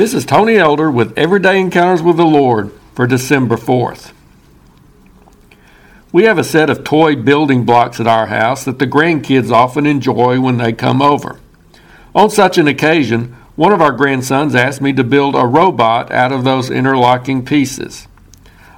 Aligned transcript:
This 0.00 0.14
is 0.14 0.24
Tony 0.24 0.56
Elder 0.56 0.90
with 0.90 1.12
Everyday 1.18 1.60
Encounters 1.60 2.00
with 2.00 2.16
the 2.16 2.24
Lord 2.24 2.72
for 2.94 3.06
December 3.06 3.56
4th. 3.56 4.12
We 6.10 6.22
have 6.22 6.38
a 6.38 6.42
set 6.42 6.70
of 6.70 6.84
toy 6.84 7.16
building 7.16 7.66
blocks 7.66 8.00
at 8.00 8.06
our 8.06 8.28
house 8.28 8.64
that 8.64 8.78
the 8.78 8.86
grandkids 8.86 9.50
often 9.50 9.84
enjoy 9.84 10.40
when 10.40 10.56
they 10.56 10.72
come 10.72 11.02
over. 11.02 11.38
On 12.14 12.30
such 12.30 12.56
an 12.56 12.66
occasion, 12.66 13.36
one 13.56 13.74
of 13.74 13.82
our 13.82 13.92
grandsons 13.92 14.54
asked 14.54 14.80
me 14.80 14.94
to 14.94 15.04
build 15.04 15.34
a 15.34 15.44
robot 15.44 16.10
out 16.10 16.32
of 16.32 16.44
those 16.44 16.70
interlocking 16.70 17.44
pieces. 17.44 18.08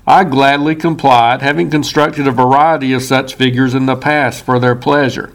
I 0.04 0.24
gladly 0.24 0.74
complied, 0.74 1.40
having 1.40 1.70
constructed 1.70 2.26
a 2.26 2.32
variety 2.32 2.92
of 2.92 3.02
such 3.02 3.36
figures 3.36 3.76
in 3.76 3.86
the 3.86 3.94
past 3.94 4.44
for 4.44 4.58
their 4.58 4.74
pleasure. 4.74 5.32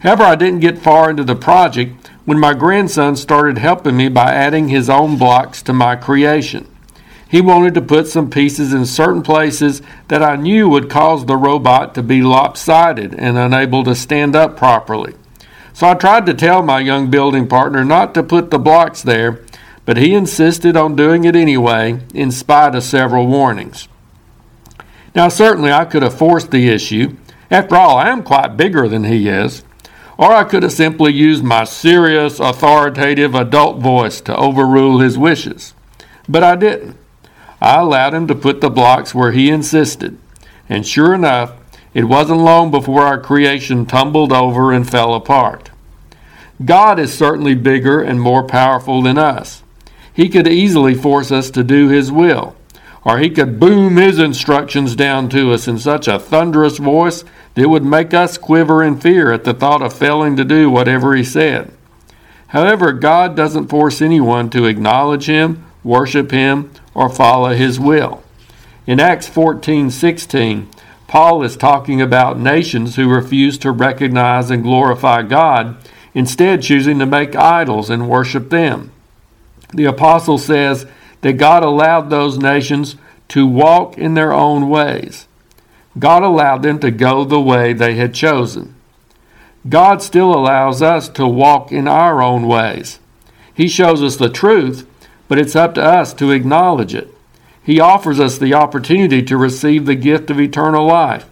However, 0.00 0.24
I 0.24 0.34
didn't 0.34 0.58
get 0.58 0.78
far 0.78 1.08
into 1.08 1.22
the 1.22 1.36
project 1.36 2.10
when 2.24 2.38
my 2.38 2.54
grandson 2.54 3.16
started 3.16 3.58
helping 3.58 3.96
me 3.96 4.08
by 4.08 4.32
adding 4.32 4.68
his 4.68 4.88
own 4.88 5.18
blocks 5.18 5.62
to 5.62 5.72
my 5.72 5.96
creation. 5.96 6.68
He 7.28 7.40
wanted 7.40 7.74
to 7.74 7.80
put 7.80 8.08
some 8.08 8.28
pieces 8.28 8.74
in 8.74 8.84
certain 8.84 9.22
places 9.22 9.80
that 10.08 10.22
I 10.22 10.36
knew 10.36 10.68
would 10.68 10.90
cause 10.90 11.24
the 11.24 11.36
robot 11.36 11.94
to 11.94 12.02
be 12.02 12.22
lopsided 12.22 13.14
and 13.14 13.38
unable 13.38 13.84
to 13.84 13.94
stand 13.94 14.36
up 14.36 14.56
properly. 14.56 15.14
So 15.72 15.88
I 15.88 15.94
tried 15.94 16.26
to 16.26 16.34
tell 16.34 16.62
my 16.62 16.80
young 16.80 17.10
building 17.10 17.48
partner 17.48 17.84
not 17.84 18.12
to 18.14 18.22
put 18.22 18.50
the 18.50 18.58
blocks 18.58 19.02
there, 19.02 19.40
but 19.86 19.96
he 19.96 20.14
insisted 20.14 20.76
on 20.76 20.94
doing 20.94 21.24
it 21.24 21.34
anyway, 21.34 22.00
in 22.14 22.30
spite 22.30 22.74
of 22.74 22.84
several 22.84 23.26
warnings. 23.26 23.88
Now, 25.14 25.28
certainly 25.28 25.72
I 25.72 25.86
could 25.86 26.02
have 26.02 26.16
forced 26.16 26.50
the 26.50 26.68
issue. 26.68 27.16
After 27.50 27.76
all, 27.76 27.96
I 27.96 28.10
am 28.10 28.22
quite 28.22 28.56
bigger 28.56 28.88
than 28.88 29.04
he 29.04 29.28
is. 29.28 29.64
Or 30.18 30.32
I 30.32 30.44
could 30.44 30.62
have 30.62 30.72
simply 30.72 31.12
used 31.12 31.42
my 31.42 31.64
serious, 31.64 32.38
authoritative 32.38 33.34
adult 33.34 33.78
voice 33.78 34.20
to 34.22 34.36
overrule 34.36 35.00
his 35.00 35.18
wishes. 35.18 35.74
But 36.28 36.42
I 36.42 36.56
didn't. 36.56 36.96
I 37.60 37.80
allowed 37.80 38.14
him 38.14 38.26
to 38.26 38.34
put 38.34 38.60
the 38.60 38.70
blocks 38.70 39.14
where 39.14 39.32
he 39.32 39.48
insisted. 39.48 40.18
And 40.68 40.86
sure 40.86 41.14
enough, 41.14 41.52
it 41.94 42.04
wasn't 42.04 42.40
long 42.40 42.70
before 42.70 43.02
our 43.02 43.20
creation 43.20 43.86
tumbled 43.86 44.32
over 44.32 44.72
and 44.72 44.88
fell 44.88 45.14
apart. 45.14 45.70
God 46.64 46.98
is 46.98 47.16
certainly 47.16 47.54
bigger 47.54 48.00
and 48.00 48.20
more 48.20 48.42
powerful 48.44 49.02
than 49.02 49.18
us. 49.18 49.62
He 50.12 50.28
could 50.28 50.48
easily 50.48 50.94
force 50.94 51.32
us 51.32 51.50
to 51.50 51.64
do 51.64 51.88
His 51.88 52.12
will, 52.12 52.54
or 53.04 53.18
He 53.18 53.30
could 53.30 53.58
boom 53.58 53.96
His 53.96 54.18
instructions 54.18 54.94
down 54.94 55.28
to 55.30 55.52
us 55.52 55.66
in 55.66 55.78
such 55.78 56.08
a 56.08 56.18
thunderous 56.18 56.78
voice 56.78 57.24
that 57.54 57.62
it 57.62 57.70
would 57.70 57.84
make 57.84 58.14
us 58.14 58.38
quiver 58.38 58.82
in 58.82 58.98
fear 58.98 59.32
at 59.32 59.44
the 59.44 59.54
thought 59.54 59.82
of 59.82 59.92
failing 59.92 60.36
to 60.36 60.44
do 60.44 60.70
whatever 60.70 61.14
He 61.14 61.24
said. 61.24 61.72
However, 62.48 62.92
God 62.92 63.34
doesn't 63.34 63.68
force 63.68 64.02
anyone 64.02 64.50
to 64.50 64.66
acknowledge 64.66 65.26
Him, 65.26 65.64
worship 65.82 66.30
Him, 66.30 66.70
or 66.94 67.08
follow 67.08 67.54
His 67.54 67.80
will. 67.80 68.22
In 68.86 69.00
Acts 69.00 69.28
14:16, 69.28 70.66
Paul 71.06 71.42
is 71.42 71.56
talking 71.56 72.00
about 72.00 72.38
nations 72.38 72.96
who 72.96 73.08
refuse 73.08 73.58
to 73.58 73.70
recognize 73.70 74.50
and 74.50 74.62
glorify 74.62 75.22
God, 75.22 75.76
instead, 76.14 76.62
choosing 76.62 76.98
to 76.98 77.06
make 77.06 77.36
idols 77.36 77.90
and 77.90 78.08
worship 78.08 78.50
them. 78.50 78.90
The 79.74 79.84
apostle 79.84 80.38
says 80.38 80.86
that 81.22 81.34
God 81.34 81.64
allowed 81.64 82.10
those 82.10 82.38
nations 82.38 82.96
to 83.28 83.46
walk 83.46 83.96
in 83.96 84.14
their 84.14 84.32
own 84.32 84.68
ways. 84.68 85.26
God 85.98 86.22
allowed 86.22 86.62
them 86.62 86.78
to 86.80 86.90
go 86.90 87.24
the 87.24 87.40
way 87.40 87.72
they 87.72 87.94
had 87.94 88.14
chosen. 88.14 88.74
God 89.68 90.02
still 90.02 90.34
allows 90.34 90.82
us 90.82 91.08
to 91.10 91.26
walk 91.26 91.70
in 91.70 91.86
our 91.86 92.22
own 92.22 92.46
ways. 92.46 92.98
He 93.54 93.68
shows 93.68 94.02
us 94.02 94.16
the 94.16 94.28
truth, 94.28 94.86
but 95.28 95.38
it's 95.38 95.56
up 95.56 95.74
to 95.74 95.82
us 95.82 96.12
to 96.14 96.30
acknowledge 96.30 96.94
it. 96.94 97.08
He 97.62 97.78
offers 97.78 98.18
us 98.18 98.38
the 98.38 98.54
opportunity 98.54 99.22
to 99.22 99.36
receive 99.36 99.86
the 99.86 99.94
gift 99.94 100.30
of 100.30 100.40
eternal 100.40 100.86
life, 100.86 101.28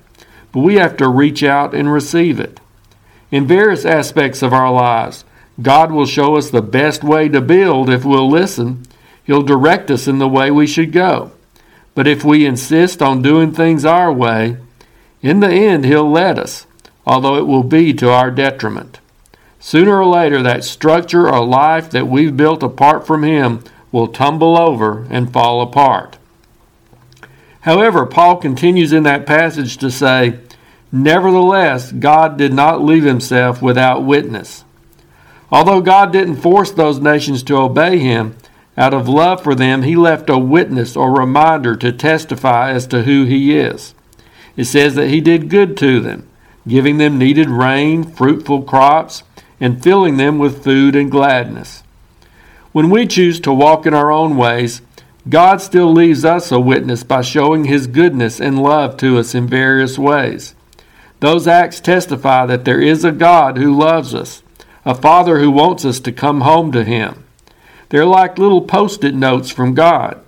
but 0.53 0.61
we 0.61 0.77
have 0.77 0.97
to 0.99 1.09
reach 1.09 1.43
out 1.43 1.75
and 1.75 1.93
receive 1.93 2.39
it. 2.39 2.61
In 3.33 3.47
various 3.47 3.85
aspects 3.85 4.43
of 4.43 4.53
our 4.53 4.73
lives, 4.73 5.25
God 5.61 5.91
will 5.91 6.07
show 6.07 6.37
us 6.37 6.51
the 6.51 6.63
best 6.63 7.03
way 7.03 7.29
to 7.29 7.41
build 7.41 7.91
if 7.91 8.05
we'll 8.05 8.31
listen. 8.31 8.85
He'll 9.31 9.43
direct 9.43 9.93
us 9.93 10.09
in 10.09 10.19
the 10.19 10.27
way 10.27 10.51
we 10.51 10.67
should 10.67 10.91
go. 10.91 11.31
But 11.95 12.09
if 12.09 12.25
we 12.25 12.45
insist 12.45 13.01
on 13.01 13.23
doing 13.23 13.53
things 13.53 13.85
our 13.85 14.13
way, 14.13 14.57
in 15.23 15.39
the 15.39 15.49
end, 15.49 15.85
He'll 15.85 16.11
let 16.11 16.37
us, 16.37 16.67
although 17.07 17.37
it 17.37 17.47
will 17.47 17.63
be 17.63 17.95
to 17.95 18.11
our 18.11 18.33
detriment. 18.33 18.99
Sooner 19.61 20.01
or 20.01 20.07
later, 20.07 20.43
that 20.43 20.65
structure 20.65 21.29
or 21.29 21.47
life 21.47 21.91
that 21.91 22.09
we've 22.09 22.37
built 22.37 22.65
apart 22.65 23.07
from 23.07 23.23
Him 23.23 23.63
will 23.93 24.09
tumble 24.09 24.59
over 24.59 25.07
and 25.11 25.33
fall 25.33 25.63
apart. 25.63 26.19
However, 27.61 28.07
Paul 28.07 28.39
continues 28.39 28.93
in 28.93 29.05
that 29.05 29.27
passage 29.27 29.77
to 29.77 29.93
say, 29.93 30.41
Nevertheless, 30.91 31.93
God 31.93 32.37
did 32.37 32.53
not 32.53 32.83
leave 32.83 33.05
himself 33.05 33.63
without 33.63 34.03
witness. 34.03 34.65
Although 35.53 35.83
God 35.83 36.13
didn't 36.13 36.43
force 36.43 36.73
those 36.73 36.99
nations 36.99 37.45
to 37.45 37.59
obey 37.59 38.01
him, 38.01 38.35
out 38.81 38.95
of 38.95 39.11
love 39.11 39.43
for 39.43 39.55
them, 39.55 39.83
he 39.83 39.95
left 39.95 40.31
a 40.31 40.39
witness 40.39 40.97
or 40.97 41.13
reminder 41.13 41.77
to 41.77 41.93
testify 41.93 42.71
as 42.71 42.87
to 42.87 43.03
who 43.03 43.25
he 43.25 43.55
is. 43.59 43.95
It 44.57 44.65
says 44.65 44.95
that 44.95 45.11
he 45.11 45.21
did 45.21 45.51
good 45.51 45.77
to 45.77 46.01
them, 46.01 46.27
giving 46.67 46.97
them 46.97 47.19
needed 47.19 47.51
rain, 47.51 48.05
fruitful 48.05 48.63
crops, 48.63 49.23
and 49.61 49.83
filling 49.83 50.17
them 50.17 50.39
with 50.39 50.65
food 50.65 50.97
and 50.97 51.11
gladness. 51.11 51.83
When 52.73 52.89
we 52.89 53.07
choose 53.07 53.39
to 53.41 53.53
walk 53.53 53.85
in 53.85 53.93
our 53.93 54.11
own 54.11 54.39
ways, 54.39 54.81
God 55.29 55.61
still 55.61 55.93
leaves 55.93 56.25
us 56.25 56.51
a 56.51 56.59
witness 56.59 57.05
by 57.05 57.21
showing 57.21 57.65
his 57.65 57.87
goodness 57.87 58.41
and 58.41 58.63
love 58.63 58.97
to 58.97 59.19
us 59.19 59.35
in 59.35 59.47
various 59.47 59.99
ways. 59.99 60.55
Those 61.21 61.47
acts 61.47 61.81
testify 61.81 62.47
that 62.47 62.65
there 62.65 62.81
is 62.81 63.05
a 63.05 63.13
God 63.13 63.59
who 63.59 63.79
loves 63.79 64.15
us, 64.15 64.43
a 64.87 64.95
Father 64.95 65.39
who 65.39 65.51
wants 65.51 65.85
us 65.85 66.01
to 66.01 66.13
come 66.13 66.41
home 66.41 66.73
to 66.73 66.83
him. 66.83 67.25
They're 67.91 68.07
like 68.07 68.39
little 68.39 68.63
post 68.63 69.05
it 69.05 69.15
notes 69.15 69.51
from 69.51 69.75
God. 69.75 70.21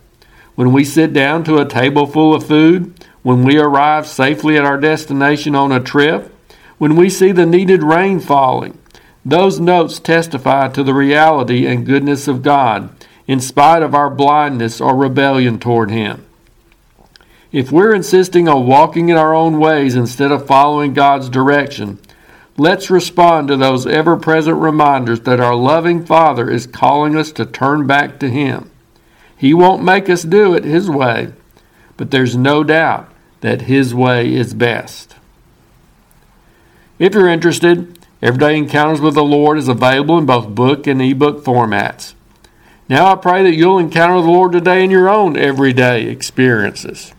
When 0.55 0.73
we 0.73 0.85
sit 0.85 1.13
down 1.13 1.45
to 1.45 1.59
a 1.59 1.69
table 1.69 2.07
full 2.07 2.35
of 2.35 2.47
food, 2.47 2.93
when 3.23 3.45
we 3.45 3.59
arrive 3.59 4.07
safely 4.07 4.57
at 4.57 4.65
our 4.65 4.79
destination 4.79 5.55
on 5.55 5.73
a 5.73 5.81
trip, 5.81 6.35
when 6.79 6.97
we 6.97 7.09
see 7.09 7.33
the 7.33 7.47
needed 7.47 7.83
rain 7.83 8.21
falling, 8.21 8.79
those 9.25 9.61
notes 9.61 10.01
testify 10.01 10.69
to 10.69 10.83
the 10.83 10.93
reality 10.93 11.67
and 11.67 11.87
goodness 11.87 12.27
of 12.27 12.43
God 12.43 12.91
in 13.29 13.41
spite 13.41 13.83
of 13.83 13.95
our 13.95 14.11
blindness 14.11 14.81
or 14.81 14.97
rebellion 14.97 15.61
toward 15.61 15.91
Him. 15.91 16.27
If 17.53 17.71
we're 17.71 17.95
insisting 17.95 18.49
on 18.49 18.67
walking 18.67 19.09
in 19.09 19.17
our 19.17 19.35
own 19.35 19.61
ways 19.61 19.95
instead 19.95 20.33
of 20.33 20.47
following 20.47 20.95
God's 20.95 21.29
direction, 21.29 22.01
Let's 22.57 22.91
respond 22.91 23.49
to 23.49 23.57
those 23.57 23.87
ever 23.87 24.17
present 24.17 24.59
reminders 24.59 25.21
that 25.21 25.41
our 25.41 25.55
loving 25.55 26.05
Father 26.05 26.51
is 26.51 26.67
calling 26.67 27.17
us 27.17 27.33
to 27.33 27.47
turn 27.47 27.87
back 27.87 28.19
to 28.21 28.29
Him. 28.29 28.71
He 29.37 29.55
won't 29.55 29.83
make 29.83 30.11
us 30.11 30.23
do 30.23 30.55
it 30.55 30.65
His 30.65 30.91
way, 30.91 31.33
but 31.97 32.11
there's 32.11 32.37
no 32.37 32.63
doubt 32.63 33.11
that 33.41 33.63
His 33.63 33.95
way 33.95 34.33
is 34.35 34.55
best. 34.55 35.17
If 36.99 37.15
you're 37.15 37.29
interested, 37.29 37.99
Everyday 38.21 38.57
Encounters 38.57 39.01
with 39.01 39.15
the 39.15 39.25
Lord 39.25 39.59
is 39.59 39.67
available 39.67 40.19
in 40.19 40.27
both 40.27 40.55
book 40.55 40.87
and 40.87 41.03
ebook 41.03 41.43
formats. 41.43 42.15
Now 42.89 43.11
I 43.11 43.17
pray 43.17 43.43
that 43.43 43.57
you'll 43.57 43.79
encounter 43.79 44.21
the 44.21 44.31
Lord 44.31 44.53
today 44.53 44.85
in 44.85 44.91
your 44.91 45.09
own 45.09 45.37
everyday 45.37 46.07
experiences. 46.09 47.15